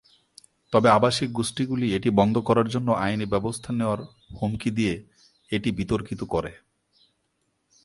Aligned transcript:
তবে 0.73 0.87
আবাসিক 0.89 1.29
গোষ্ঠীগুলি 1.31 1.87
এটি 1.93 2.09
বন্ধ 2.19 2.35
করার 2.39 2.67
জন্য 2.69 2.89
আইনী 3.03 3.25
ব্যবস্থা 3.25 3.69
নেওয়ার 3.73 3.99
হুমকি 4.37 4.69
দিয়ে 4.71 4.95
এটি 5.49 5.69
বিতর্কিত 5.71 6.21
করে। 6.23 6.51